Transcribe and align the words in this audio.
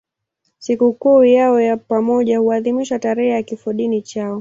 Sikukuu 0.59 1.23
yao 1.23 1.59
ya 1.59 1.77
pamoja 1.77 2.39
huadhimishwa 2.39 2.99
tarehe 2.99 3.29
ya 3.29 3.43
kifodini 3.43 4.01
chao. 4.01 4.39